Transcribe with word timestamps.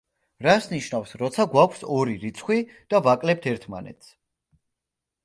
რას 0.45 0.67
ნიშნავს, 0.69 1.11
როცა 1.21 1.45
გვაქვს 1.51 1.85
ორი 1.97 2.15
რიცხვი 2.23 2.57
და 2.95 3.03
ვაკლებთ 3.09 3.47
ერთმანეთს. 3.53 4.11